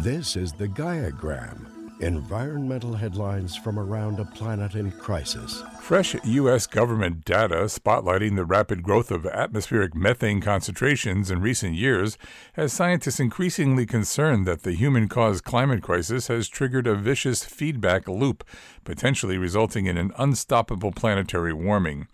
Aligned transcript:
This 0.00 0.36
is 0.36 0.52
the 0.52 0.68
Gaiagram 0.68 1.66
environmental 2.00 2.94
headlines 2.94 3.56
from 3.56 3.76
around 3.76 4.20
a 4.20 4.24
planet 4.24 4.76
in 4.76 4.92
crisis. 4.92 5.64
Fresh 5.80 6.14
U.S. 6.22 6.68
government 6.68 7.24
data 7.24 7.64
spotlighting 7.64 8.36
the 8.36 8.44
rapid 8.44 8.84
growth 8.84 9.10
of 9.10 9.26
atmospheric 9.26 9.96
methane 9.96 10.40
concentrations 10.40 11.32
in 11.32 11.40
recent 11.40 11.74
years 11.74 12.16
has 12.52 12.72
scientists 12.72 13.18
increasingly 13.18 13.86
concerned 13.86 14.46
that 14.46 14.62
the 14.62 14.74
human 14.74 15.08
caused 15.08 15.42
climate 15.42 15.82
crisis 15.82 16.28
has 16.28 16.48
triggered 16.48 16.86
a 16.86 16.94
vicious 16.94 17.44
feedback 17.44 18.06
loop, 18.06 18.44
potentially 18.84 19.36
resulting 19.36 19.86
in 19.86 19.96
an 19.96 20.12
unstoppable 20.16 20.92
planetary 20.92 21.52
warming. 21.52 22.06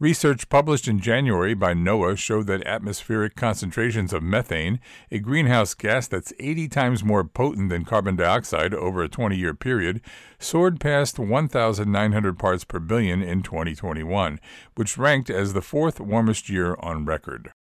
Research 0.00 0.48
published 0.48 0.88
in 0.88 0.98
January 0.98 1.52
by 1.52 1.74
NOAA 1.74 2.16
showed 2.16 2.46
that 2.46 2.66
atmospheric 2.66 3.36
concentrations 3.36 4.14
of 4.14 4.22
methane, 4.22 4.80
a 5.10 5.18
greenhouse 5.18 5.74
gas 5.74 6.08
that's 6.08 6.32
80 6.40 6.68
times 6.68 7.04
more 7.04 7.22
potent 7.22 7.68
than 7.68 7.84
carbon 7.84 8.16
dioxide 8.16 8.72
over 8.72 9.02
a 9.02 9.10
20 9.10 9.36
year 9.36 9.52
period, 9.52 10.00
soared 10.38 10.80
past 10.80 11.18
1,900 11.18 12.38
parts 12.38 12.64
per 12.64 12.78
billion 12.78 13.20
in 13.20 13.42
2021, 13.42 14.40
which 14.74 14.96
ranked 14.96 15.28
as 15.28 15.52
the 15.52 15.60
fourth 15.60 16.00
warmest 16.00 16.48
year 16.48 16.76
on 16.80 17.04
record. 17.04 17.52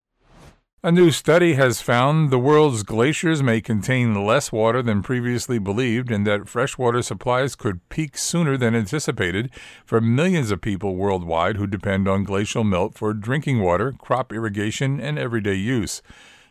A 0.81 0.93
new 0.93 1.11
study 1.11 1.55
has 1.55 1.81
found 1.81 2.29
the 2.29 2.39
world's 2.39 2.83
glaciers 2.83 3.43
may 3.43 3.59
contain 3.59 4.25
less 4.25 4.49
water 4.49 4.81
than 4.81 5.03
previously 5.03 5.59
believed 5.59 6.09
and 6.09 6.25
that 6.25 6.47
freshwater 6.47 7.01
supplies 7.01 7.53
could 7.53 7.89
peak 7.89 8.17
sooner 8.17 8.55
than 8.55 8.73
anticipated 8.73 9.51
for 9.85 9.99
millions 9.99 10.51
of 10.51 10.61
people 10.61 10.95
worldwide 10.95 11.57
who 11.57 11.67
depend 11.67 12.07
on 12.07 12.23
glacial 12.23 12.63
melt 12.63 12.97
for 12.97 13.13
drinking 13.13 13.59
water, 13.59 13.91
crop 13.91 14.31
irrigation, 14.31 15.01
and 15.01 15.19
everyday 15.19 15.55
use. 15.55 16.01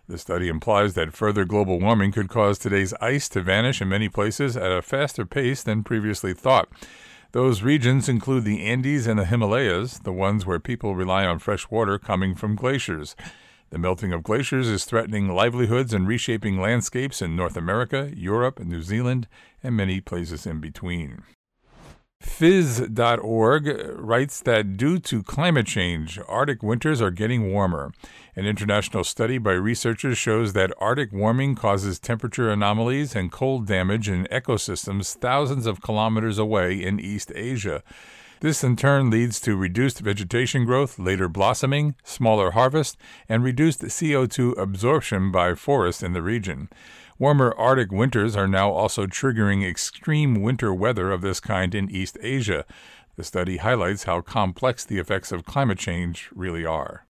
The 0.06 0.18
study 0.18 0.48
implies 0.48 0.92
that 0.92 1.14
further 1.14 1.46
global 1.46 1.80
warming 1.80 2.12
could 2.12 2.28
cause 2.28 2.58
today's 2.58 2.92
ice 3.00 3.30
to 3.30 3.40
vanish 3.40 3.80
in 3.80 3.88
many 3.88 4.10
places 4.10 4.58
at 4.58 4.70
a 4.70 4.82
faster 4.82 5.24
pace 5.24 5.62
than 5.62 5.84
previously 5.84 6.34
thought. 6.34 6.68
Those 7.32 7.62
regions 7.62 8.10
include 8.10 8.44
the 8.44 8.62
Andes 8.62 9.06
and 9.06 9.18
the 9.18 9.24
Himalayas, 9.24 10.00
the 10.00 10.12
ones 10.12 10.44
where 10.44 10.58
people 10.58 10.94
rely 10.94 11.24
on 11.24 11.38
fresh 11.38 11.70
water 11.70 11.98
coming 11.98 12.34
from 12.34 12.56
glaciers. 12.56 13.16
The 13.70 13.78
melting 13.78 14.12
of 14.12 14.22
glaciers 14.22 14.68
is 14.68 14.84
threatening 14.84 15.28
livelihoods 15.28 15.92
and 15.92 16.08
reshaping 16.08 16.60
landscapes 16.60 17.20
in 17.20 17.36
North 17.36 17.56
America, 17.56 18.10
Europe, 18.14 18.60
New 18.60 18.82
Zealand, 18.82 19.28
and 19.62 19.76
many 19.76 20.00
places 20.00 20.46
in 20.46 20.60
between. 20.60 21.22
Phys.org 22.22 23.94
writes 23.96 24.40
that 24.40 24.76
due 24.76 24.98
to 24.98 25.22
climate 25.22 25.66
change, 25.66 26.18
Arctic 26.26 26.62
winters 26.62 27.00
are 27.00 27.12
getting 27.12 27.52
warmer. 27.52 27.92
An 28.34 28.44
international 28.44 29.04
study 29.04 29.38
by 29.38 29.52
researchers 29.52 30.18
shows 30.18 30.52
that 30.52 30.72
Arctic 30.80 31.12
warming 31.12 31.54
causes 31.54 32.00
temperature 32.00 32.50
anomalies 32.50 33.14
and 33.14 33.30
cold 33.30 33.66
damage 33.66 34.08
in 34.08 34.26
ecosystems 34.32 35.14
thousands 35.14 35.66
of 35.66 35.80
kilometers 35.80 36.38
away 36.38 36.82
in 36.82 36.98
East 36.98 37.30
Asia. 37.34 37.82
This 38.40 38.62
in 38.62 38.76
turn 38.76 39.10
leads 39.10 39.40
to 39.40 39.56
reduced 39.56 39.98
vegetation 39.98 40.64
growth, 40.64 40.96
later 40.96 41.28
blossoming, 41.28 41.96
smaller 42.04 42.52
harvest, 42.52 42.96
and 43.28 43.42
reduced 43.42 43.82
CO2 43.82 44.56
absorption 44.56 45.32
by 45.32 45.54
forests 45.54 46.04
in 46.04 46.12
the 46.12 46.22
region. 46.22 46.68
Warmer 47.18 47.52
Arctic 47.58 47.90
winters 47.90 48.36
are 48.36 48.46
now 48.46 48.70
also 48.70 49.06
triggering 49.06 49.68
extreme 49.68 50.40
winter 50.40 50.72
weather 50.72 51.10
of 51.10 51.20
this 51.20 51.40
kind 51.40 51.74
in 51.74 51.90
East 51.90 52.16
Asia. 52.20 52.64
The 53.16 53.24
study 53.24 53.56
highlights 53.56 54.04
how 54.04 54.20
complex 54.20 54.84
the 54.84 54.98
effects 54.98 55.32
of 55.32 55.44
climate 55.44 55.78
change 55.78 56.28
really 56.32 56.64
are. 56.64 57.07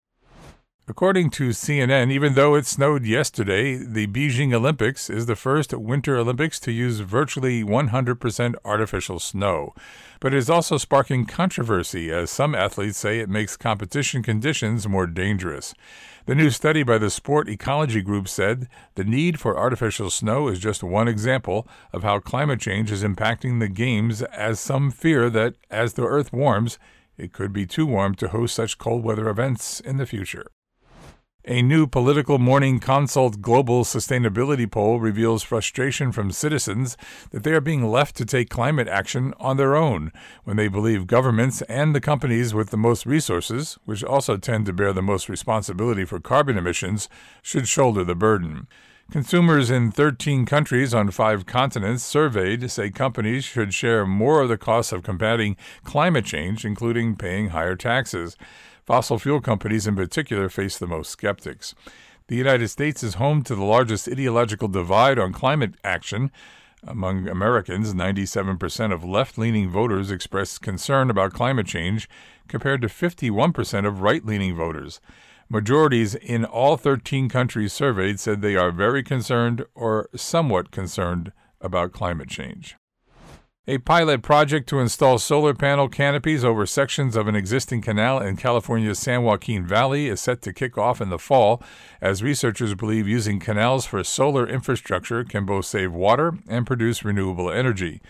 According 0.85 1.29
to 1.31 1.51
CNN, 1.51 2.11
even 2.11 2.33
though 2.33 2.55
it 2.55 2.65
snowed 2.65 3.05
yesterday, 3.05 3.77
the 3.77 4.05
Beijing 4.07 4.53
Olympics 4.53 5.09
is 5.09 5.27
the 5.27 5.35
first 5.37 5.73
Winter 5.73 6.17
Olympics 6.17 6.59
to 6.59 6.73
use 6.73 6.99
virtually 6.99 7.63
100% 7.63 8.55
artificial 8.65 9.17
snow. 9.17 9.73
But 10.19 10.33
it 10.33 10.37
is 10.39 10.49
also 10.49 10.75
sparking 10.75 11.25
controversy 11.25 12.11
as 12.11 12.29
some 12.29 12.53
athletes 12.53 12.97
say 12.97 13.19
it 13.19 13.29
makes 13.29 13.55
competition 13.55 14.21
conditions 14.23 14.85
more 14.85 15.07
dangerous. 15.07 15.73
The 16.25 16.35
new 16.35 16.49
study 16.49 16.83
by 16.83 16.97
the 16.97 17.09
Sport 17.09 17.47
Ecology 17.47 18.01
Group 18.01 18.27
said 18.27 18.67
the 18.95 19.05
need 19.05 19.39
for 19.39 19.57
artificial 19.57 20.09
snow 20.09 20.49
is 20.49 20.59
just 20.59 20.83
one 20.83 21.07
example 21.07 21.65
of 21.93 22.03
how 22.03 22.19
climate 22.19 22.59
change 22.59 22.91
is 22.91 23.05
impacting 23.05 23.61
the 23.61 23.69
games, 23.69 24.21
as 24.21 24.59
some 24.59 24.91
fear 24.91 25.29
that 25.29 25.55
as 25.71 25.93
the 25.93 26.05
Earth 26.05 26.33
warms, 26.33 26.77
it 27.17 27.31
could 27.31 27.53
be 27.53 27.65
too 27.65 27.85
warm 27.85 28.15
to 28.15 28.27
host 28.27 28.53
such 28.53 28.77
cold 28.77 29.05
weather 29.05 29.29
events 29.29 29.79
in 29.79 29.95
the 29.95 30.05
future. 30.05 30.47
A 31.45 31.61
new 31.61 31.87
Politico 31.87 32.37
Morning 32.37 32.79
Consult 32.79 33.41
Global 33.41 33.83
Sustainability 33.83 34.71
poll 34.71 35.01
reveals 35.01 35.43
frustration 35.43 36.13
from 36.13 36.31
citizens 36.31 36.95
that 37.31 37.43
they 37.43 37.51
are 37.51 37.59
being 37.59 37.91
left 37.91 38.15
to 38.15 38.25
take 38.25 38.49
climate 38.49 38.87
action 38.87 39.33
on 39.41 39.57
their 39.57 39.75
own 39.75 40.13
when 40.45 40.55
they 40.55 40.69
believe 40.69 41.05
governments 41.05 41.61
and 41.63 41.93
the 41.93 41.99
companies 41.99 42.53
with 42.53 42.69
the 42.69 42.77
most 42.77 43.05
resources, 43.05 43.77
which 43.83 44.05
also 44.05 44.37
tend 44.37 44.65
to 44.67 44.71
bear 44.71 44.93
the 44.93 45.01
most 45.01 45.27
responsibility 45.27 46.05
for 46.05 46.21
carbon 46.21 46.57
emissions, 46.57 47.09
should 47.41 47.67
shoulder 47.67 48.05
the 48.05 48.15
burden. 48.15 48.65
Consumers 49.11 49.69
in 49.69 49.91
13 49.91 50.45
countries 50.45 50.93
on 50.93 51.11
five 51.11 51.45
continents 51.45 52.05
surveyed 52.05 52.71
say 52.71 52.89
companies 52.89 53.43
should 53.43 53.73
share 53.73 54.05
more 54.05 54.41
of 54.41 54.47
the 54.47 54.57
costs 54.57 54.93
of 54.93 55.03
combating 55.03 55.57
climate 55.83 56.23
change, 56.23 56.63
including 56.63 57.17
paying 57.17 57.49
higher 57.49 57.75
taxes. 57.75 58.37
Fossil 58.85 59.17
fuel 59.17 59.39
companies, 59.39 59.87
in 59.87 59.95
particular, 59.95 60.49
face 60.49 60.77
the 60.77 60.87
most 60.87 61.09
skeptics. 61.09 61.73
The 62.27 62.35
United 62.35 62.67
States 62.67 63.01
is 63.03 63.15
home 63.15 63.41
to 63.43 63.55
the 63.55 63.63
largest 63.63 64.09
ideological 64.09 64.67
divide 64.67 65.17
on 65.17 65.31
climate 65.31 65.75
action. 65.83 66.31
Among 66.85 67.29
Americans, 67.29 67.93
97% 67.93 68.93
of 68.93 69.05
left 69.05 69.37
leaning 69.37 69.69
voters 69.69 70.11
expressed 70.11 70.61
concern 70.61 71.09
about 71.09 71.33
climate 71.33 71.67
change, 71.67 72.09
compared 72.49 72.81
to 72.81 72.87
51% 72.87 73.87
of 73.87 74.01
right 74.01 74.25
leaning 74.25 74.55
voters. 74.55 74.99
Majorities 75.49 76.15
in 76.15 76.43
all 76.43 76.75
13 76.75 77.29
countries 77.29 77.71
surveyed 77.71 78.19
said 78.19 78.41
they 78.41 78.55
are 78.55 78.71
very 78.71 79.03
concerned 79.03 79.65
or 79.75 80.09
somewhat 80.15 80.71
concerned 80.71 81.31
about 81.61 81.93
climate 81.93 82.29
change. 82.29 82.75
A 83.65 83.77
pilot 83.77 84.21
project 84.23 84.67
to 84.67 84.79
install 84.79 85.17
solar 85.19 85.53
panel 85.53 85.87
canopies 85.87 86.43
over 86.43 86.65
sections 86.65 87.15
of 87.15 87.29
an 87.29 87.35
existing 87.35 87.79
canal 87.79 88.19
in 88.19 88.35
California's 88.35 88.99
San 88.99 89.23
Joaquin 89.23 89.65
Valley 89.65 90.07
is 90.07 90.19
set 90.19 90.41
to 90.41 90.51
kick 90.51 90.77
off 90.77 90.99
in 90.99 91.09
the 91.09 91.17
fall, 91.17 91.63
as 92.01 92.21
researchers 92.21 92.75
believe 92.75 93.07
using 93.07 93.39
canals 93.39 93.85
for 93.85 94.03
solar 94.03 94.45
infrastructure 94.45 95.23
can 95.23 95.45
both 95.45 95.63
save 95.63 95.93
water 95.93 96.33
and 96.49 96.67
produce 96.67 97.05
renewable 97.05 97.49
energy. 97.49 98.01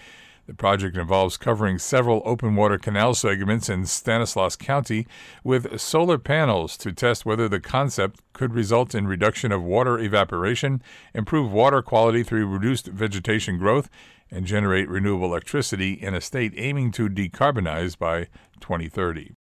The 0.46 0.54
project 0.54 0.98
involves 0.98 1.38
covering 1.38 1.80
several 1.80 2.22
open 2.26 2.56
water 2.58 2.78
canal 2.78 3.14
segments 3.14 3.70
in 3.70 3.86
Stanislaus 3.86 4.58
County 4.58 5.08
with 5.42 5.80
solar 5.80 6.18
panels 6.18 6.76
to 6.78 6.92
test 6.92 7.26
whether 7.26 7.48
the 7.48 7.62
concept 7.62 8.20
could 8.34 8.54
result 8.54 8.94
in 8.94 9.08
reduction 9.08 9.54
of 9.54 9.64
water 9.64 9.98
evaporation, 9.98 10.84
improve 11.14 11.50
water 11.50 11.82
quality 11.82 12.24
through 12.24 12.48
reduced 12.48 12.88
vegetation 12.88 13.58
growth, 13.58 13.90
and 14.30 14.46
generate 14.46 14.90
renewable 14.90 15.28
electricity 15.28 15.94
in 15.94 16.14
a 16.14 16.20
state 16.20 16.54
aiming 16.58 16.92
to 16.92 17.08
decarbonize 17.08 17.98
by 17.98 18.28
2030. 18.60 19.36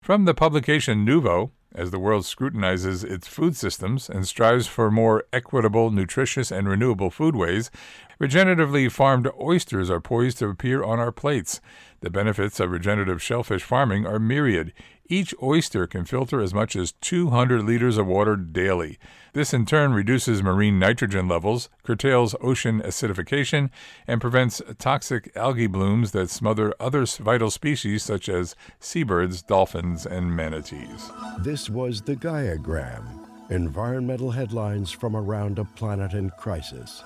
From 0.00 0.24
the 0.24 0.34
publication 0.34 1.04
Nouveau, 1.04 1.50
as 1.74 1.90
the 1.90 1.98
world 1.98 2.24
scrutinizes 2.24 3.02
its 3.02 3.26
food 3.26 3.56
systems 3.56 4.08
and 4.08 4.26
strives 4.26 4.66
for 4.66 4.90
more 4.90 5.24
equitable, 5.32 5.90
nutritious, 5.90 6.50
and 6.50 6.68
renewable 6.68 7.10
foodways, 7.10 7.70
regeneratively 8.20 8.90
farmed 8.90 9.28
oysters 9.40 9.90
are 9.90 10.00
poised 10.00 10.38
to 10.38 10.48
appear 10.48 10.84
on 10.84 10.98
our 10.98 11.12
plates. 11.12 11.60
The 12.00 12.10
benefits 12.10 12.60
of 12.60 12.70
regenerative 12.70 13.22
shellfish 13.22 13.62
farming 13.62 14.06
are 14.06 14.18
myriad, 14.18 14.72
each 15.08 15.34
oyster 15.42 15.86
can 15.86 16.04
filter 16.04 16.40
as 16.40 16.54
much 16.54 16.74
as 16.76 16.92
200 17.00 17.62
liters 17.62 17.98
of 17.98 18.06
water 18.06 18.36
daily. 18.36 18.98
This 19.32 19.52
in 19.52 19.66
turn 19.66 19.92
reduces 19.92 20.42
marine 20.42 20.78
nitrogen 20.78 21.28
levels, 21.28 21.68
curtails 21.82 22.34
ocean 22.40 22.80
acidification, 22.80 23.70
and 24.06 24.20
prevents 24.20 24.62
toxic 24.78 25.30
algae 25.36 25.66
blooms 25.66 26.12
that 26.12 26.30
smother 26.30 26.74
other 26.78 27.04
vital 27.04 27.50
species 27.50 28.02
such 28.02 28.28
as 28.28 28.54
seabirds, 28.80 29.42
dolphins, 29.42 30.06
and 30.06 30.34
manatees. 30.34 31.10
This 31.40 31.68
was 31.68 32.02
the 32.02 32.16
Gaiagram 32.16 33.24
environmental 33.50 34.30
headlines 34.30 34.90
from 34.90 35.14
around 35.14 35.58
a 35.58 35.64
planet 35.64 36.14
in 36.14 36.30
crisis. 36.30 37.02